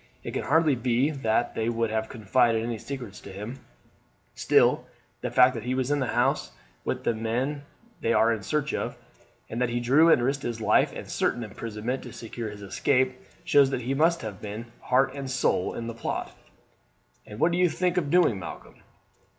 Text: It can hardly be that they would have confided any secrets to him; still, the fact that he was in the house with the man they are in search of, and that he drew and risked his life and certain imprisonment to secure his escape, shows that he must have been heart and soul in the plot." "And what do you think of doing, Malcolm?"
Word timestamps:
It 0.23 0.31
can 0.31 0.45
hardly 0.45 0.73
be 0.73 1.11
that 1.11 1.53
they 1.53 1.69
would 1.69 1.91
have 1.91 2.09
confided 2.09 2.63
any 2.63 2.79
secrets 2.79 3.21
to 3.21 3.31
him; 3.31 3.59
still, 4.33 4.87
the 5.21 5.29
fact 5.29 5.53
that 5.53 5.61
he 5.61 5.75
was 5.75 5.91
in 5.91 5.99
the 5.99 6.07
house 6.17 6.53
with 6.83 7.03
the 7.03 7.13
man 7.13 7.61
they 7.99 8.11
are 8.11 8.33
in 8.33 8.41
search 8.41 8.73
of, 8.73 8.97
and 9.47 9.61
that 9.61 9.69
he 9.69 9.79
drew 9.79 10.09
and 10.09 10.23
risked 10.23 10.41
his 10.41 10.59
life 10.59 10.91
and 10.91 11.07
certain 11.07 11.43
imprisonment 11.43 12.01
to 12.01 12.13
secure 12.13 12.49
his 12.49 12.63
escape, 12.63 13.13
shows 13.43 13.69
that 13.69 13.81
he 13.81 13.93
must 13.93 14.23
have 14.23 14.41
been 14.41 14.71
heart 14.81 15.13
and 15.13 15.29
soul 15.29 15.75
in 15.75 15.85
the 15.85 15.93
plot." 15.93 16.35
"And 17.27 17.39
what 17.39 17.51
do 17.51 17.59
you 17.59 17.69
think 17.69 17.95
of 17.97 18.09
doing, 18.09 18.39
Malcolm?" 18.39 18.81